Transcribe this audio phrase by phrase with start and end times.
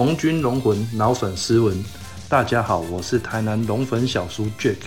[0.00, 1.76] 红军龙魂脑粉斯文，
[2.26, 4.78] 大家好，我是台南龙粉小叔 Jack。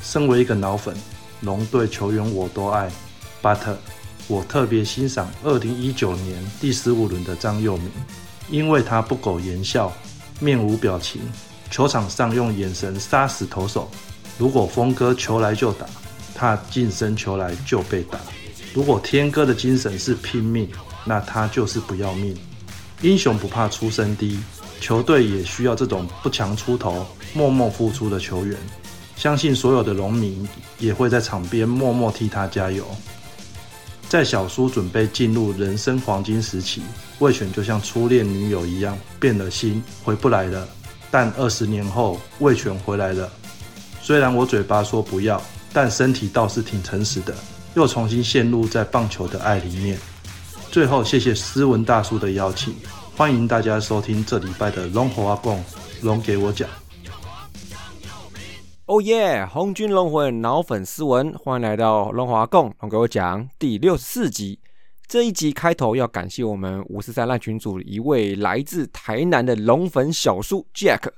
[0.00, 0.96] 身为一个脑粉，
[1.42, 2.90] 龙队球员我都爱
[3.42, 3.58] ，but
[4.28, 7.90] 我特别欣赏二零一九年第十五轮的张佑铭，
[8.48, 9.92] 因为他不苟言笑，
[10.40, 11.20] 面无表情，
[11.70, 13.90] 球场上用眼神杀死投手。
[14.38, 15.84] 如果峰哥球来就打，
[16.34, 18.18] 他近身球来就被打。
[18.72, 20.66] 如果天哥的精神是拼命，
[21.04, 22.34] 那他就是不要命。
[23.02, 24.38] 英雄不怕出身低，
[24.78, 28.56] 球队也需要这种不强出头、默默付出的球员。
[29.16, 30.46] 相信所有的农民
[30.78, 32.84] 也会在场边默默替他加油。
[34.08, 36.82] 在小叔准备进入人生黄金时期，
[37.20, 40.68] 魏权就像初恋女友一样变了心，回不来了。
[41.10, 43.30] 但二十年后，魏权回来了。
[44.02, 45.40] 虽然我嘴巴说不要，
[45.72, 47.34] 但身体倒是挺诚实的，
[47.74, 49.98] 又重新陷入在棒球的爱里面。
[50.70, 52.76] 最后，谢谢斯文大叔的邀请，
[53.16, 55.60] 欢迎大家收听这礼拜的龙虎阿公
[56.00, 56.68] 龙给我讲。
[58.86, 59.44] 哦耶！
[59.44, 64.60] 红军龙魂脑粉斯文，欢迎来到龙华共龙给我讲第六十四集。
[65.08, 71.08] 这一集开头要感谢我们五十三烂群主一位来自台南的龙粉小叔 Jack。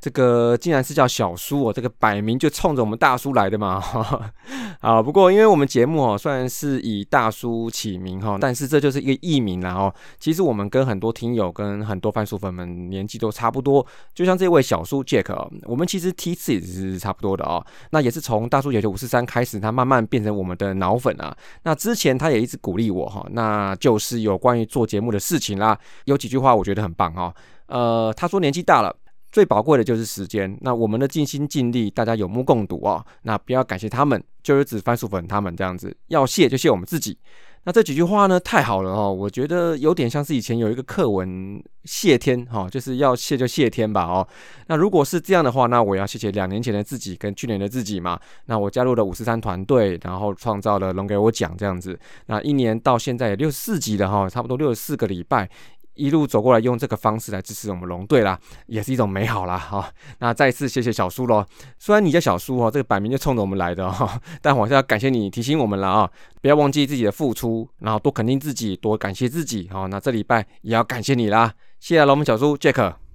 [0.00, 3.82] 这个竟然是叫小叔哦，这个摆明就冲着我们大叔来的嘛！
[4.80, 9.92] 啊，不过因为我们节目哦，虽然是以大叔起名哈，但是这就是一个艺名啦哦。
[10.20, 17.64] 其实我们跟很多听友、跟很多番薯粉们年纪都差不多，就像这位小叔 Jack，我们其实梯次也是差不多的哦。
[17.90, 21.36] 那也是从大叔解决五四三开始，他慢慢变成我们的脑粉啊。
[21.64, 27.34] 那之前他也一直鼓励我哈，那就是有关于做节目的事情啦，有几句话我觉得很棒哈。
[27.66, 28.94] 呃，他说年纪大了。
[29.30, 33.04] 最宝贵的就是时间，那我们的尽心尽力，大家有目共睹啊。
[33.22, 37.18] 那不要感谢他们，就是指番薯粉他们这样子，要谢就谢我们自己。
[37.64, 44.24] 那这几句话呢，太好了哦，我觉得有点像是以前有一个课文谢天哈，就是要谢就谢天吧哦。
[44.68, 48.16] 那如果是这样的话，那我要谢谢两年前的自己跟去年的自己嘛。
[48.44, 51.98] 那我加入了五十三团队，然后创造了龙给我讲这样子。
[52.26, 55.50] 那一年到现在六十四集了哈，差不多六十四个礼拜。
[55.96, 59.90] 一路走过来，用这个方式来支持我们龙队啦，也是一种美好啦哈。
[60.20, 61.44] 那再次谢谢小叔咯，
[61.78, 69.86] 虽然你叫小叔哦，这个摆明就冲着我们来的哈， 但我还是要感谢你提醒我们了啊，不要忘记自己的付出，然后多肯定自己，多感谢自己哈。
[69.86, 73.05] 那这礼拜也要感谢你啦，谢谢龙门小叔 Jack。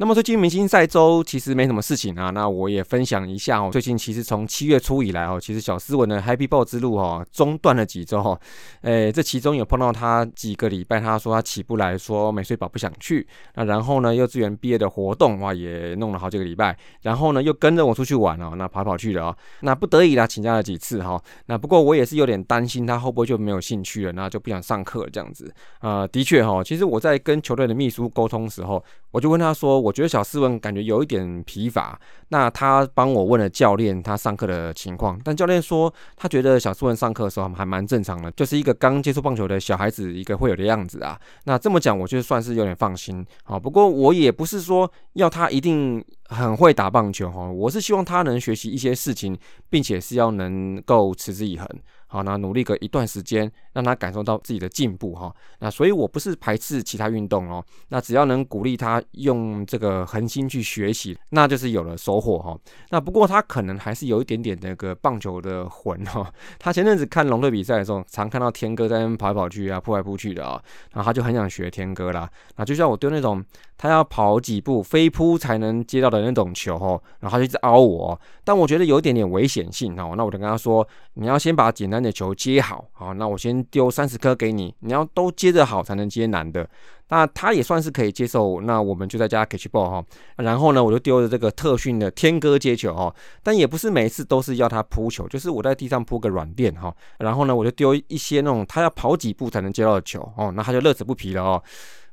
[0.00, 3.68] 那么最近明星赛周其实没什么事情啊，那我也分享一下哦。
[3.72, 8.38] 最近其实从七月初以来哦，其实小斯文的 Happy Ball 之路哦中断了几周哈。
[8.82, 13.26] 诶，这其中有碰到他几个礼拜，他说他起不来，说美睡宝不想去。
[13.56, 19.36] 那然后呢，幼稚园毕业的活动哇也弄了好几个礼拜，然后呢又跟着我出去玩哦，那跑跑去的哦。
[19.62, 21.20] 那不得已啦，请假了几次哈。
[21.46, 26.06] 那不过我也是有点担心他会不会就没有兴趣了，那就不想上课了这样子啊。
[26.06, 29.87] 的确哈，其实我在跟球队的秘书沟通时候，我就问他说。
[29.88, 41.18] 我觉得小斯文感觉有一点疲乏，那他帮我问了教练他上课的情况，但教练说他觉得小斯文上课的时候还蛮正常的，就是一个刚接触棒球的小孩子一个会有的样子啊。
[41.44, 43.26] 那这么讲，我就算是有点放心。
[43.44, 49.34] 啊，不过我也不是说要他一定很会打棒球哈，我是希望他能学习一些事情，
[49.70, 51.66] 并且是要能够持之以恒。
[52.10, 55.30] 好，那努力个一段时间，让他感受到自己的进步哈。
[55.58, 62.58] 那所以我不是排斥其他运动哦，那只要能鼓励他用这个恒心去学习，那就是有了收获哈。
[62.88, 66.32] 那不过他可能还是有一点点那个棒球的魂哈。
[66.58, 70.58] 他前阵子看龙队比赛的时候，常看到天哥在那边跑来跑去啊，扑来扑去的啊，
[70.94, 72.26] 然后他就很想学天哥啦。
[72.56, 73.44] 那就像我丢那种
[73.76, 80.14] 他要跑几步飞扑才能接到的那种球哈，然后他就一直凹我，但我觉得有一点点危险性哈。
[80.16, 81.97] 那我就跟他说，你要先把简单。
[82.02, 86.68] 的球接好，好，那我先丢三十颗给你，你要都接着好才能接难的。
[87.10, 90.04] 那他也算是可以接受，那我们就在家 catch ball 哈。
[90.36, 96.94] 然后呢，我就丢了这个特训的天哥接球哈，但也不是每一次都是要他扑球，就是我在地上铺个软垫哈。
[97.18, 101.62] 然后呢，我就丢一些那种他要跑几步才能接到的球哦，那他就乐此不疲了哦。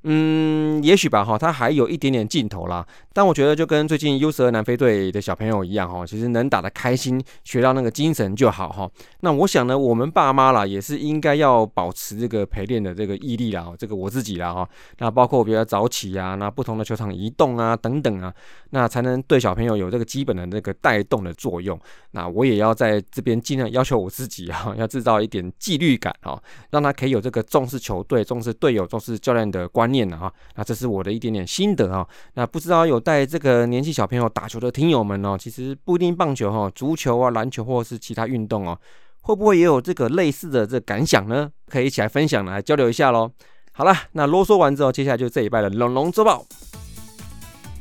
[0.07, 2.85] 嗯，也许吧哈，他还有一点点劲头啦。
[3.11, 8.87] 但我觉得就跟最近 U 十二南非队的小朋友一样哈，其实能打得开心，学到那个精神就好哈。
[9.21, 14.69] 那我想呢，我们爸妈啦也是应该要保持这个陪练的这个毅力啦，这个我自己啦哈。
[14.99, 18.31] 那包括比较早起啊，那不同的球场移动啊等等啊，
[18.69, 21.79] 那才能对小朋友有这个基本的那个带动的作用。
[22.11, 29.94] 那我也要在这边尽量要求我自己啊， 要制造一点纪律感哈，让他可以有这个重视球队、重视队友、重视教练的观念。
[29.95, 32.05] 念了哈，那这是我的一点点心得啊。
[32.33, 38.77] 那不知道有带这个年纪小朋友打球的听友们哦，其实不一定棒球哈，足球啊、篮球或者是其他运动哦，
[39.21, 41.49] 会不会也有这个类似的这感想呢？
[41.69, 43.31] 可以一起来分享来交流一下喽。
[43.71, 46.45] 好了，那啰嗦完之后，接下来就这一拜的龙龙周报。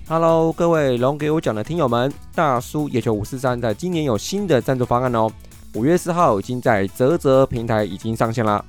[0.06, 5.30] Hello，各位龙给我讲的听友们，大叔野球五四三在今年有新的赞助方案哦。
[5.74, 8.64] 五月四号已经在泽泽平台已经上线了。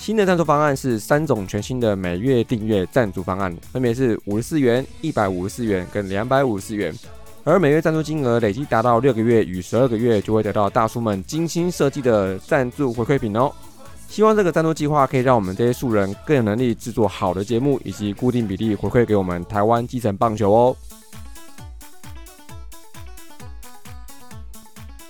[0.00, 6.94] 新的赞助方案是三种全新的每月订阅赞助方案，分别是五十四元、一百五十四元跟两百五十四元。
[7.42, 13.52] 而每月赞助金额累计达到六个月与十二个月，就会得到大叔们精心设计的赞助回馈品哦。
[14.08, 20.76] 希望这个赞助计划可以让我们这些素人更有能力制作好的节目，以及固定比例回馈给我们台湾基层棒球哦。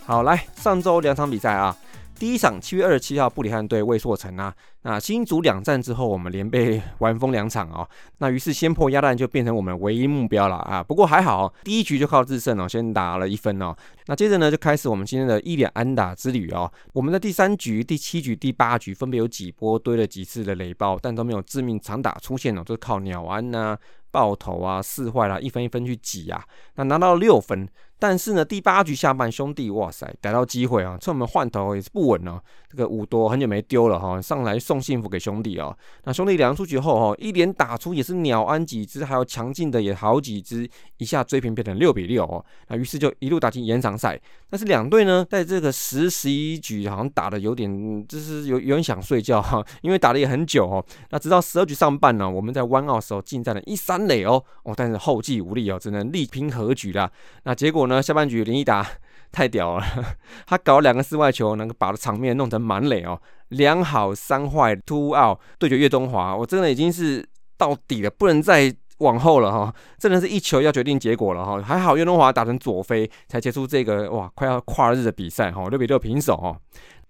[0.04, 1.76] 好，来上周两场比赛啊。
[2.18, 4.52] 第一场七月二十七号，布里汉对魏硕成啊，
[4.90, 7.86] 那新组两战之后，我们连被 玩疯两场哦，
[8.20, 10.82] 那于是先破鸭蛋就变成我们唯一目标了啊。
[10.82, 13.76] 不过还好，第一局就靠制胜哦，先打了一分哦。
[14.06, 16.72] 那接着呢，就开始我们今天的一连安打之旅哦。
[16.94, 23.76] 我们的第三局、第七局、第八局分别有几波堆了几次的雷暴，但都没有致命长打出现哦，都是靠鸟安呐、
[24.10, 26.42] 爆头啊、四坏啦，一分一分去挤啊，
[26.76, 27.68] 那拿到六分。
[28.00, 30.96] 但是呢，第八局下半兄弟，哇塞，逮到机会啊！
[31.00, 32.40] 趁我们换头也是不稳哦。
[32.70, 35.76] 这个五多很久没丢了哈，上来送幸福给兄弟哦。
[36.04, 42.44] 那兄弟两出局后哈，一连打出也是鸟安几只，还有强劲的也好几只，一下追平变成六比六哦。
[42.68, 44.20] 那于是就一路打进延长赛。
[44.50, 50.84] 但是两队呢，在这个十十一局好像打的有点，就是有有点想睡觉哈， 因为打的也很久哦。
[51.10, 57.10] 那直到十二局上半呢，我们在弯奥时候进占了一三垒哦哦，但是后继无力哦，只能力拼和局啦。
[57.44, 57.88] 那结果。
[57.88, 58.86] 呢，下半局林一达
[59.30, 59.86] 太屌了，
[60.46, 63.18] 他搞两个四外球，能够把场面弄成满垒哦，
[63.48, 76.56] 两好三坏，Two Out 对决岳中华，我真的已经是到底了，不能再往后了哈，真的是一球要决定结果了哈，还好岳东华打成左飞才结束这个哇快要跨日的比赛哈，六比六平手哦。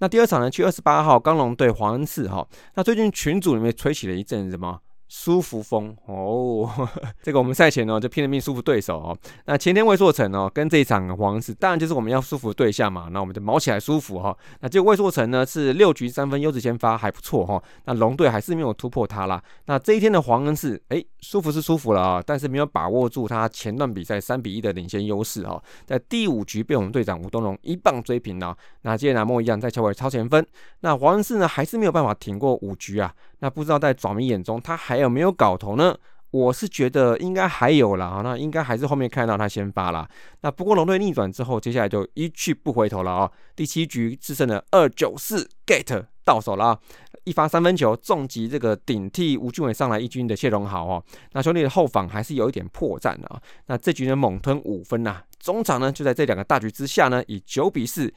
[0.00, 4.78] 那第二场呢，七月二十八号，刚龙对黄恩赐哈，那最近群组里面吹起了一阵什么？
[5.08, 6.70] 舒服风哦，
[7.22, 9.18] 这个我们赛前呢就拼了命舒服对手哦。
[9.46, 13.08] 那前天魏硕成哦跟这一场黄氏，当然就是我们要舒服的对象嘛。
[13.10, 14.36] 那我们就毛起来舒服哈。
[14.60, 17.62] 那结果魏硕成呢是六局三分优质先发还不错哈。
[17.86, 19.42] 那龙队还是没有突破他啦。
[19.64, 25.62] 那这一天的黄恩是哎舒服是舒服了啊，但是没有把握住他前段比赛三比一的领先优势哈。
[25.86, 28.54] 在第五局被我们队长吴东龙一棒追平了。
[28.82, 30.46] 那接着拿莫一样在球尾超前分。
[30.80, 33.14] 那黄恩士呢还是没有办法挺过五局啊。
[33.40, 35.96] 那不知道在爪迷眼中，他还有没有搞头呢？
[36.30, 40.06] 我是觉得应该还有了那应该还是后面看到他先发了。
[40.42, 43.32] 那不过龙队逆转之后，接下来就一去不回头了啊！
[43.56, 46.78] 第七局制胜的二九四 get 到手了啊！
[47.24, 51.02] 一发三分球重击这个顶替吴俊伟上来一军的谢荣豪哦。
[51.32, 53.40] 那兄弟的后防还是有一点破绽的啊。
[53.68, 58.12] 那这局呢猛吞五分呐，中场呢就在这两个大局之下呢，以九比四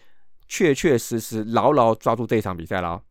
[0.49, 3.01] 确确实实牢牢抓住这一场比赛了。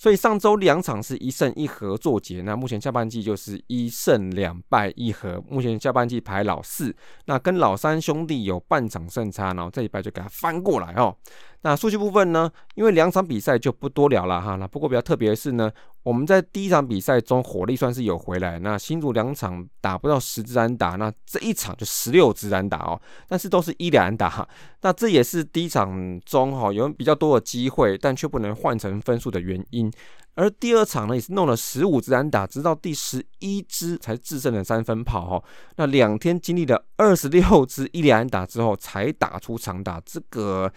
[0.00, 11.14] 所以上周两场是一胜一和作结，那目前下半季就是一胜两败一和，目前下半季排老四，那跟老三兄弟有半场胜差，然后这一拜就给他翻过来哦。
[11.62, 12.50] 那数据部分呢？
[12.74, 14.56] 因为两场比赛就不多聊了哈。
[14.56, 15.70] 那不过比较特别的是呢，
[16.02, 18.58] 我们在第一场比赛中火力算是有回来。
[18.60, 22.98] 那新竹两场打不到十支安打，那这一场就十六支安打哦。
[23.28, 24.48] 但是都是一两安打哈。
[24.80, 29.92] 那这也是第一场中哈有比较多的机会，但却不能换成分数的原因。
[30.36, 35.44] 而第二场呢，也是弄了十五支安打，直到第十一支才制胜了三分炮哈。
[35.76, 40.72] 那两天经历了二十六支一两安打之后，才打出长打，这个。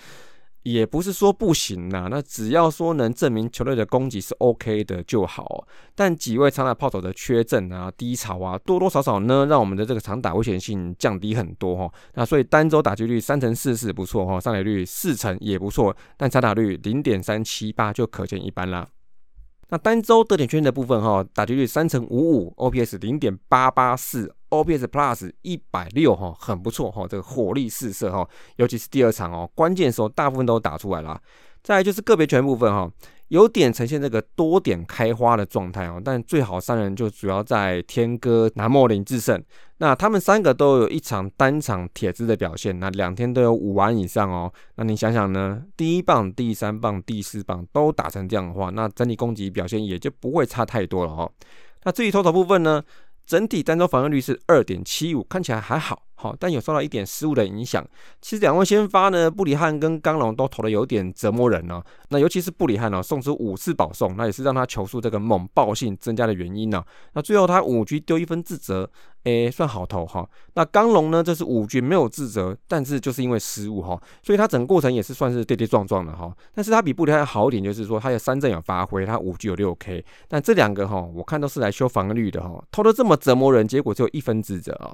[0.63, 5.67] 也不是说不行呐，那只要说能证明球队的攻击是 OK 的就好。
[5.93, 11.93] 但几位长打炮手的缺阵啊、低潮啊，多多少少呢，让我们的这个长打危险性降低很多哈。
[12.13, 18.87] 那所以单周打击率三成四是不错哈，上垒率四成也不错，但长打率零点三七八就可见一斑啦。
[19.69, 24.33] 那单周得点圈的部分哈，打击率三成五五，OPS 零点八八四。
[24.53, 31.19] OPS Plus 一百六哈，很不错哈，这个火力四射哈，尤其是第二场哦，关键时候大部分都打出来了。
[31.63, 32.91] 再来就是个别全部分哈，
[33.29, 39.41] 有点呈现这个多点开花的状态哦，但最好三人就主要在天哥、南莫林制胜，
[39.77, 44.51] 那他们三个都有一场单场铁子的表现，那两天都有五万以上哦。
[44.75, 51.31] 那你想想呢，第一棒、第三棒、第四棒都打成这样的话，那整体攻击表现也就不会差太多了哈。
[51.85, 52.83] 那至于投手部分呢？
[53.25, 57.85] 整体单周防御率是二点七五，看起来还好，好，但有受到一点失误的影响。
[58.21, 61.83] 其实两位先发呢，布里汉跟刚龙都投的有点折磨人呢。
[62.07, 66.81] 那尤其是布里汉呢，送出五次保送，那也是让他球速这个猛爆性增加的原因呢。
[67.11, 68.89] 那最后他五局丢一分自责。
[69.23, 70.29] 诶，算好投哈。
[70.55, 71.23] 那刚龙呢？
[71.23, 76.29] 这是五局没有自责，但是就是因为失误哈，所以他整个过程也是算是跌跌撞撞的哈。
[76.53, 80.03] 但是他比布里汉好一点，就是说他的三振有发挥，他五局有六 K。
[80.27, 84.93] 但这两个哈，我看都是来修防御的哈，投的这么折磨人，结果只有一分自责啊。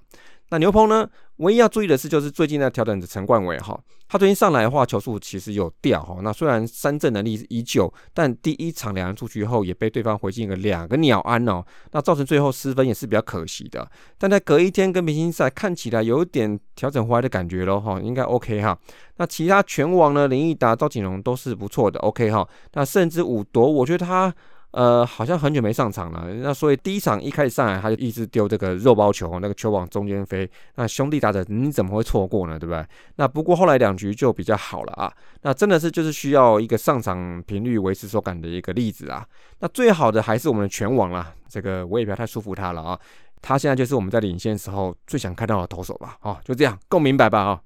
[0.50, 1.08] 那牛棚呢？
[1.38, 3.80] 唯一要注意的是，就是最近在调整的陈冠伟哈，
[4.10, 6.18] 他最近上来的话，球速其实有掉哈。
[6.22, 13.90] 那虽然三振能力依旧，但第一场两人出局后，也被对方回敬了两个鸟安哦，那造成最后失分也是比较可惜的。
[14.18, 18.78] 但在隔一天跟明星赛看起来有一点调整回来的感觉咯哈，应该 OK 哈。
[19.16, 22.46] 那其他拳王呢，林毅达、赵景荣都是不错的 OK 哈。
[22.74, 24.34] 那甚至五夺，我觉得他。
[24.72, 32.60] 呃，好像很久没上场了，那所以第一场一开始上来他就一直丢这个肉包球，那个球往中间飞，那兄弟打者你怎么会错过呢？
[32.60, 32.86] 对不对？
[33.16, 35.12] 那不过后来两局就比较好了啊，
[35.42, 39.26] 那真的是就是需要一个上场频率维持手感的一个例子啊。
[39.60, 43.00] 那最好的还是我们的拳王啦，这个我也不要太束缚他了啊，
[43.42, 46.18] 他现在就是我们在领先时候最想看到的投手吧？
[46.22, 47.40] 哦，就这样，够明白吧？
[47.40, 47.62] 啊。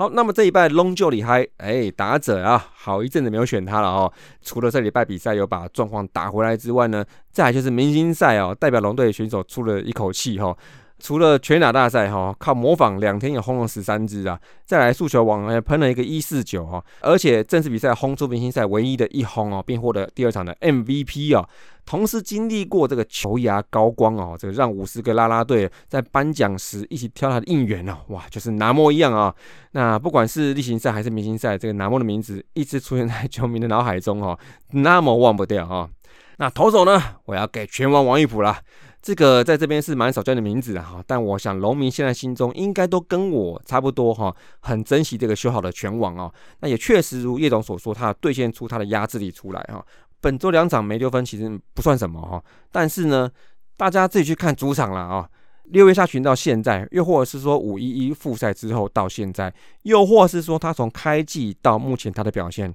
[0.00, 4.10] 好，那么这一拜龙就里嗨，哎，打者啊，好一阵子没有选他了哦。
[4.40, 10.56] 除了这礼拜比赛有把状况打回来之外呢，再来就是明星赛哦，代表龙队选手出了一口气哈。
[11.00, 21.48] 除了全打大赛哈，靠模仿两天也轰了十三支啊，再来速球网喷了一个一四九哈，而且正式比赛轰出明星赛唯一的一轰哦，并获得第二场的 MVP 啊，
[21.84, 29.34] 同时经历过这个球牙高光哦，这个让五十个啦啦队在颁奖时一起跳他的应援哦，哇，就是拿莫一样啊。
[29.72, 34.38] 那不管是例行赛还是明星赛，这个拿莫的名字一直出现在球迷的脑海中哦，
[34.72, 35.88] 那么忘不掉哈。
[36.36, 38.56] 那投手呢，我要给拳王王玉普了。
[39.02, 46.30] 这个在这边是蛮少见的名字哈，但我想农民现在心中应该都跟我差不多哈，很珍惜这个修好的全网啊。
[46.60, 49.84] 那也确实如叶总所说，他兑现出他的压制力出来哈。
[50.20, 53.30] 本周两场没丢分其实不算什么哈，但是呢，
[53.76, 55.28] 大家自己去看主场了啊。
[55.64, 59.54] 六月下旬到现在，又或者是说五一一复赛之后到现在，
[59.84, 62.74] 又或是说他从开季到目前他的表现，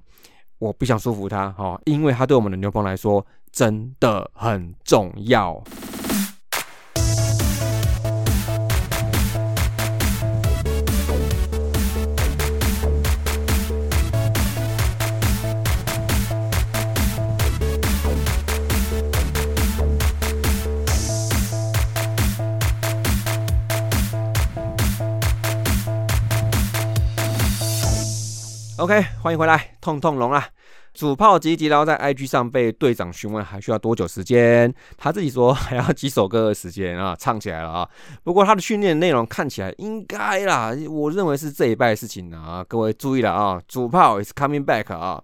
[0.58, 5.62] 我不想说服他哈，因为他对我们的牛棚来说真的很重要。
[28.86, 30.46] OK，欢迎回来，痛痛龙啊！
[30.94, 37.88] 主炮吉吉，然后在 IG 上被队长询问还需要多久时间，他自己说还要几首歌的时间啊，唱起来了啊！
[38.22, 43.60] 不过他的训练内容看起来应该啦，我认为是这一拜的事情啊，各位注意了啊！
[43.66, 45.20] 主炮 is coming back 啊！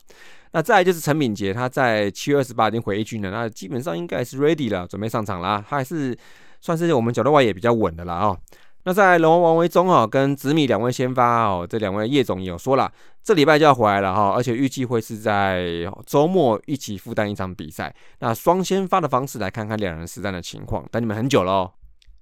[0.50, 6.18] 那再来就是陈敏杰，他在七月二十八已经回军了，那基本上应该是 ready 了，准备上场啦，他还是
[6.60, 8.36] 算是我们角度外也比较稳的啦啊！
[8.84, 12.90] 那在龙王王维忠哈跟紫米两位先发哦，这两位叶总也有说了，
[13.22, 15.64] 这礼拜就要回来了哈，而且预计会是在
[16.04, 17.94] 周末一起负担一场比赛。
[18.18, 21.72] 那双先发的方式来看看两人实战的情况，等你们很久了哦。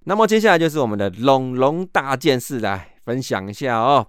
[0.04, 4.06] 那么接下来就是我们的龙龙大件事来分享一下哦。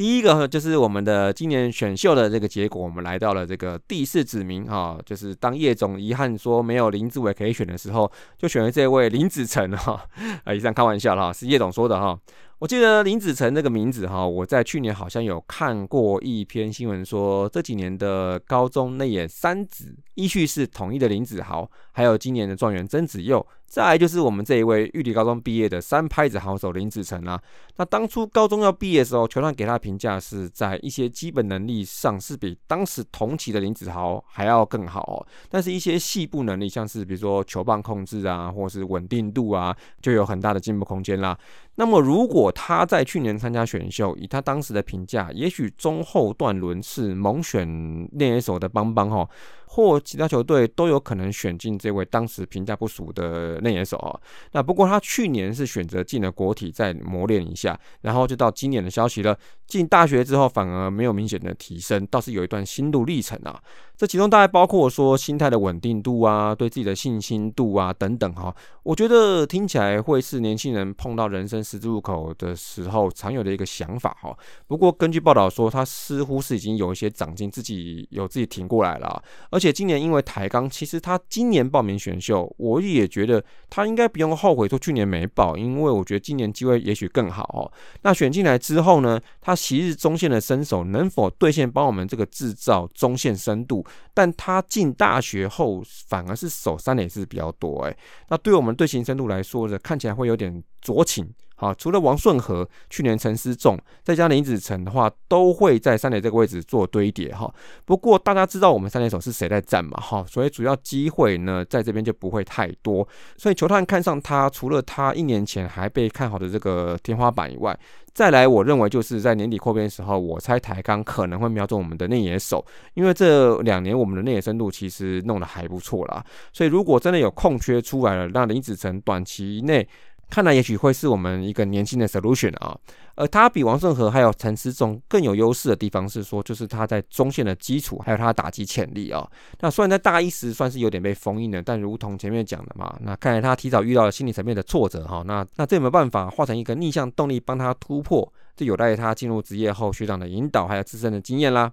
[0.00, 10.02] 第一个就是我们的今年选秀的这个结果，我们来到了这个第四指名哈，就是当叶总遗憾说没有林志伟可以选的时候，就选了这位林子成哈，
[10.44, 12.18] 啊，以上开玩笑哈，是叶总说的哈。
[12.60, 23.44] 我记得林子成这个名字哈，我在去年好像有看过一篇新闻说，这几年的高中内野三子依序是统一的林子豪，还有今年的状元曾子佑。
[23.66, 27.40] 再来就是我们这一位玉里高中毕业的三拍子好手林子成啊。
[27.76, 35.24] 那当初高中要毕业的时候，球团给他的评价是在一些基本能力上是比当时同期的林子豪还要更好哦。
[35.48, 41.38] 但是，一些细部能力，像是比如说球棒控制啊，或是稳定度啊，就有很大的进步空间啦。
[41.80, 49.26] 那么，如果他在去年参加选秀，以他当时的评价，也许中后段轮是猛选练野手的邦邦哈。
[49.72, 54.18] 或其他球队都有可能选进这位当时评价不俗的内野手啊。
[54.50, 59.38] 那不过他去年是选择进了国体再磨练一下，然后就到今年的消息了。
[59.68, 63.62] 进大学之后反而没有明显的提升，倒是有一段心路历程啊。
[63.96, 68.52] 这其中大概包括说心态的稳定度啊，对自己的信心度啊等等哈。
[68.82, 74.36] 我觉得听起来会是年轻人碰到人生十字路口的时候常有的一个想法哈。
[74.66, 79.22] 不过根据报道说，他似乎是已经有一些长进，自己有自己挺过来了。
[79.50, 87.70] 而而且今年因为抬杠，其实他今年报名选秀，我也觉得他应该不用后悔说去年没报，因为我觉得今年机会也许更好哦。
[88.02, 89.54] 那选进来之后呢，他。
[89.60, 93.84] 昔日中线的身手能否兑现帮我们这个制造中线深度？
[94.14, 97.94] 但他进大学后反而是守三垒是比较多哎，
[98.30, 100.50] 那对我们队形深度来说的看起来会有点
[100.82, 107.52] 酌情好，除了王顺和、去年陈思仲，再加林子成的话，都会在三垒这个位置做堆叠哈。
[107.84, 110.00] 不过大家知道我们三垒手是谁在站嘛？
[110.00, 113.06] 哈，所以主要机会呢，在这边就不会太多。
[113.36, 117.78] 所以球探看上他，除了他一年前还被看好的这个天花板以外，
[118.14, 122.64] 再来，我认为就是在年底扩编的时候，我猜台钢可能会瞄准我们的内野手，
[122.94, 126.24] 因为这两年我们的内野深度其实弄得还不错啦。
[126.54, 129.86] 所以如果真的有空缺出来了，那林子成短期内。
[130.30, 132.78] 看来也许会是我们一个年轻的 solution 啊，
[133.16, 139.28] 而他比王顺和还有陈思忠更有优势的地方是说，就是他在中线的基础还有他的打击潜力啊。
[139.60, 145.22] 那虽然在大一时算是有点被封印了，但如同前面讲的嘛，那看来他提早遇到了心理层面的挫折哈。
[145.26, 148.32] 那那这有没有办法化成一个逆向动力帮他突破？
[148.56, 151.72] 这有待于他进入职业后学长的引导还有自身的经验啦。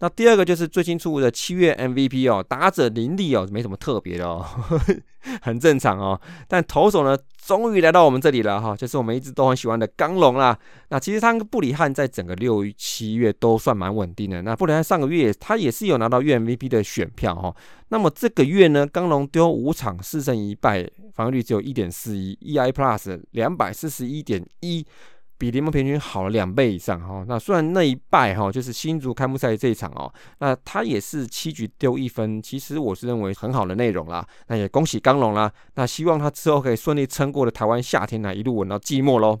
[0.00, 4.44] 那第二个就是最新出炉的七月 MVP 哦，打者林立哦，没什么特别的哦，
[5.40, 6.20] 很正常哦。
[6.48, 10.58] 但投手呢，终于来到我们这里了哈，就是我们一直都很喜欢的刚龙啦。
[10.88, 14.42] 那其实他跟布里汉在整个六七月都算蛮稳定的。
[14.42, 17.54] 那布里汉上个月他也是有拿到月 MVP 的选票哈。
[17.88, 24.84] 那么这个月呢，刚龙丢五场四胜一败，防御率只有一点四一，EI Plus 两百四十一点一。
[25.36, 39.40] 比联盟平均好了两倍以上哈，那虽然那一败哈，就是新竹开幕赛这一场哦，那他也是七局丢一分，其实我是认为很好的内容啦，那也恭喜刚龙啦，那希望他之后可以顺利撑过了台湾夏天，来一路稳到季末喽。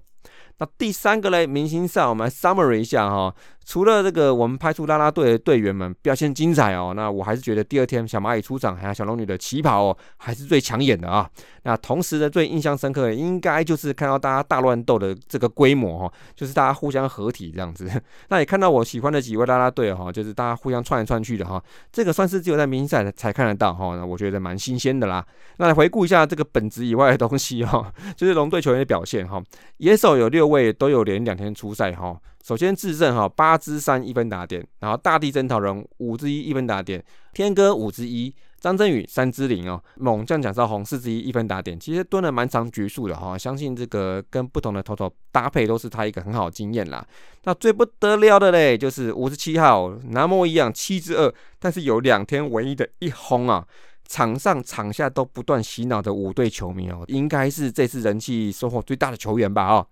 [0.58, 3.34] 那第三个嘞，明星赛我们来 summary 一下哈。
[3.64, 11.28] 除了这个，我们派出啦啦队的队员们表现精彩哦，那我还是觉得第二天小蚂蚁出场，还有小龙女的旗袍哦，还是最抢眼的啊。
[11.62, 17.90] 那同时呢，最印象深刻的应该就是看到大家大乱斗的这个规模哈，就是大家互相合体这样子。
[18.28, 25.24] 那也看到我喜欢的几位啦啦队哈，就是大家互相串来串去的哈，这个算是只有在明星赛才看得到哈，那我觉得蛮新鲜的啦。
[25.56, 29.42] 那来回顾一下这个本质以外的东西哈， 就是龙队球员的表现哈，
[29.78, 32.14] 野手有六位都有连两天出赛哈。
[32.46, 47.02] 首先，智胜哈八支三一分打点，然后大地征讨人五支一一分打点，天哥五支一，张振宇三支零哦，猛将蒋少红四支一一分打点，其实蹲了蛮长局数的哈，相信这个跟不同的投手搭配都是他一个很好的经验啦。
[47.44, 53.66] 那最不得了的嘞，就是五十七号南模一样七支二，但是有两天唯一的一轰啊，
[54.06, 59.86] 场上场下都不断洗脑的五队球迷哦，应该是这次人气收获最大的球员吧哦。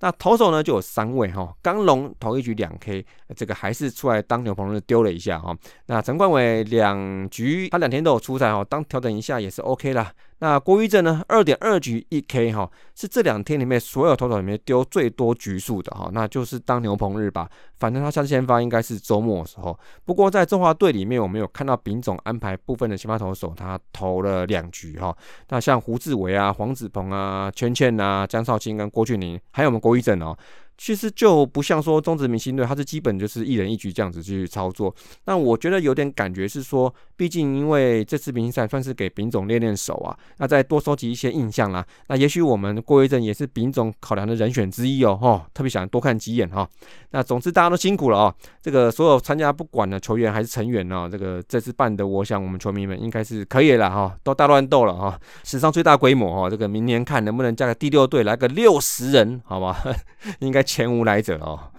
[0.00, 3.04] 那投手呢就有三位哈，刚龙投一局两 K，
[3.34, 5.56] 这个还是出来当牛棚的丢了一下哈。
[5.86, 10.12] 那陈冠伟两局他两天都有出赛哈，当调整一下也是 OK 啦。
[10.38, 11.22] 那郭玉正呢？
[11.28, 17.48] 二点二局一 K 哈，是这两天里面所有投手里面丢最多局数的哈，那就是当牛棚日吧。
[17.78, 19.78] 反正他下先发应该是周末的时候。
[20.04, 25.16] 不过在中华队里面，我们有看到丙总安排部分的先发投手，他投了两局哈。
[25.48, 30.36] 那像胡志伟啊、黄子鹏啊、圈圈啊、江少卿跟郭俊霖，还有我们郭玉正哦。
[30.78, 34.94] 其实就不像说中职明星队，他是基本就是一人一局这样子去操作。
[35.24, 41.84] 那我觉得有点感觉是说，毕竟因为这次明星赛算是给丙总练练手啊，那再多收集一些印象啦。
[42.08, 46.68] 那也许我们郭威正也是丙总考量的人选之一哦，哈，特别想多看几眼哈。
[47.12, 59.82] 那总之大家都辛苦了哦，这个所有参加不管的球员还是成员呢，这个这次办的，我想我们球迷们应该是可以了哈，都大乱斗了哈，史上最大规模哈，这个明年看能不能加个第六队来个六十人，好吧？
[60.40, 60.65] 应该。
[60.66, 61.72] 前无来者哦，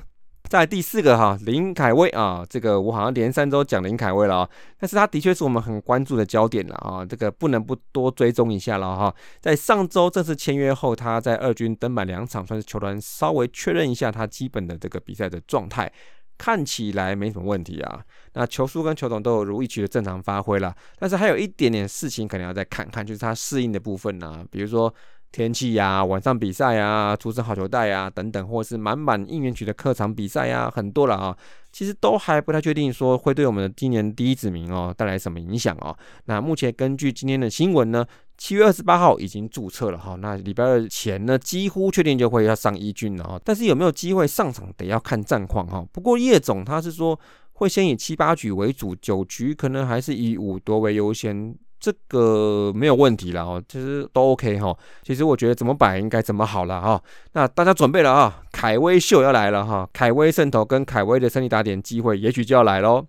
[0.50, 9.14] 在第四个哈林凯威啊，这个我好像连三周讲林凯威了啊，但是他的确是我们很关注的焦点了啊，这个不能不多追踪一下了哈。
[9.42, 15.92] 在上周正式签约后，他在二军登板两场，算是球团稍微确认一下他基本的这个比赛的状态，
[16.38, 18.02] 看起来没什么问题啊。
[18.34, 24.94] 那球速跟球种都有如预期的正常发挥了，但是还有一点点事情可能要再看看，就是他适应的部分呢，比如说。
[25.32, 31.38] 天气呀，晚上比赛呀，出身好球带呀，等等，或是满满应援曲的客场比赛呀，很多了啊。
[31.72, 35.96] 其实都还不太确定说会对我们的今年第一指名哦带来什么影响哦。
[36.26, 38.04] 那目前根据今天的新闻呢，
[38.36, 40.16] 七月二十八号已经注册了哈。
[40.16, 43.40] 那礼拜二前呢，几乎确定就会要上一军了哈。
[43.44, 45.86] 但是有没有机会上场，得要看战况哈。
[45.92, 47.20] 不过叶总他是说
[47.52, 51.56] 会先以七八局为主，九局可能还是以五夺为优先。
[51.88, 54.76] 这个没有问题了哦，其实都 OK 哈。
[55.04, 57.02] 其实我觉得怎么摆应该怎么好了哈。
[57.32, 59.88] 那大家准备了啊，凯威秀要来了哈。
[59.94, 63.06] 凯威渗透跟凯威的胜利打点机会也许就要来喽。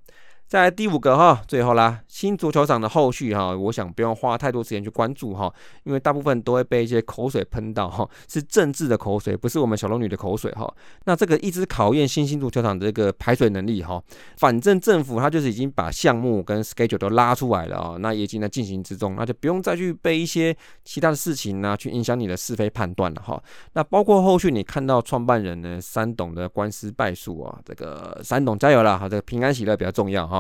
[0.49, 5.53] 在第五个哈，最后啦，新足球场的后续哈，我想不用花太多时间去关注哈，
[5.85, 10.67] 因为大部分都会被一些口水喷到哈，是政治的口水，不是我们小龙女的口水哈。
[11.05, 14.03] 那这个一直考验新兴足球场的这个排水能力哈，
[14.39, 23.39] 反正政府它就是已经把项目跟 schedule 都拉出来了啊，那也已经在进行之中，那就不用再去被一些其他的事情呢去影响你的是非判断了哈。
[23.75, 30.38] 那包括后续你看到创办人呢三董的官司败诉啊，这个三董加油了哈，这个平安喜乐比较重要哈。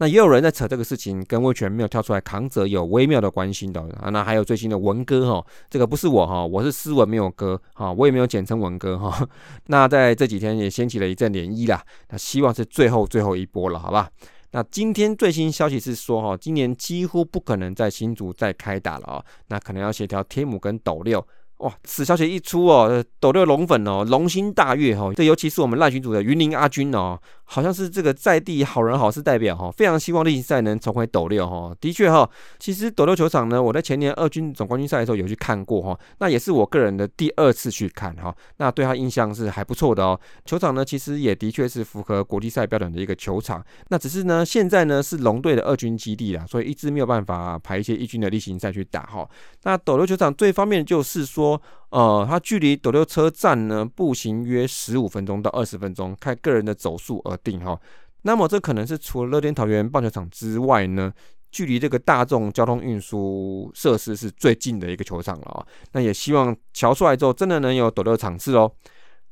[0.00, 4.10] 那也有人在扯这个事情，跟威权没有跳出来扛责有微妙的关系的啊。
[4.10, 9.28] 那还有最新的文哥哈，这个不是我哈，我是斯文没有哥哈，我也没有简称文哥哈。
[9.66, 11.82] 那在这几天也掀起了一阵涟漪啦。
[12.10, 14.08] 那希望是最后最后一波了，好吧？
[14.52, 19.24] 那今天最新消息是说哈，今年几乎不可能在新竹再开打了啊。
[19.48, 21.26] 那可能要协调天母跟斗六。
[21.58, 25.12] 哇，此消息一出哦，斗六龙粉哦，龙心大悦哈。
[25.12, 27.18] 这尤其是我们赖群主的云林阿军哦。
[27.50, 31.74] 好像是这个在地好人好事代表哈，非常希望例行赛能重回斗六哈。
[31.80, 40.20] 的确哈，其实斗六球场呢，我在前年二军总冠军赛的时候有去看过哈，那也是我个人的第二次去看哈，那对他印象是还不错的哦。
[40.44, 49.26] 球场呢，其实也的确是符合国际赛标准的一个球场，那只是呢，现在呢是龙队的二军基地啦，所以一直没有办法排一些一军的例行赛去打哈。
[49.62, 57.36] 那斗六球场最方便就是说，呃，它距离斗六车站呢步行约十五分钟到二十分钟，看个人的走速而。
[57.38, 57.80] 定哈，
[58.22, 61.12] 那么这可能是除了乐天桃园棒球场之外呢，
[61.50, 65.64] 距离这个大众交通运输设施是最近的一个球场了啊。
[65.92, 68.70] 那也希望乔出来之后，真的能有斗六场次哦。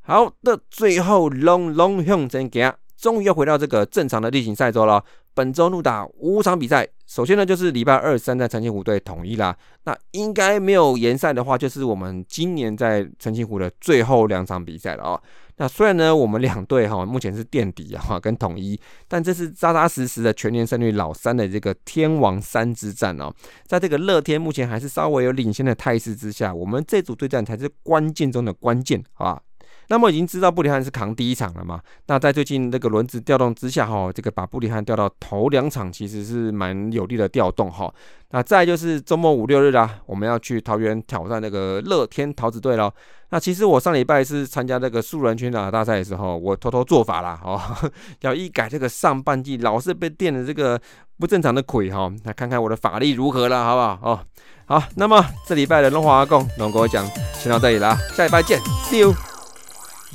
[0.00, 5.04] 好的，最后龙龙向前行，终于要回到这个正常的例行赛周了。
[5.34, 9.56] 本周怒打五场比赛，首先呢就是礼拜二三在澄清湖队统一啦。
[9.84, 15.22] 那应该没有延赛的话，就是我们今年在澄清湖的最后两场比赛了啊。
[15.58, 23.32] 那虽然呢，我们两队哈目前是垫底啊，跟统一，但这是扎扎实实的全年胜率老三的这个天王三之战哦。
[23.66, 29.42] 在这个乐天目前还是稍微有领先的态势之下，我们这组对战才是关键中的关键，好吧？
[29.88, 31.81] 那么已经知道布里汉是扛第一场了嘛？
[32.07, 37.92] 那在最近这个轮子调动之下哈，这个把布里汉调到头两场其实是蛮有力的调动哈。
[38.31, 42.92] 那再就是周末五六日啦，我们要去桃园挑战那个乐天桃子队喽。
[43.31, 47.61] 那其实我上礼拜是参加那个素人群打大赛的时候，我偷偷做法啦，哦，
[48.22, 50.81] 要一改这个上半季老是被电的这个
[51.18, 53.99] 不正常的鬼哈，那看看我的法力如何了，好不好？
[54.12, 54.20] 哦，
[54.66, 59.36] 好，那么这礼拜的龙华阿公龙哥讲先到这里啦，下礼拜见，See you。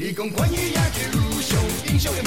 [0.04, 2.24] 你讲关于野球上英雄的